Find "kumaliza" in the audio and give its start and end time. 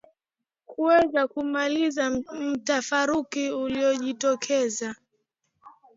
1.27-2.09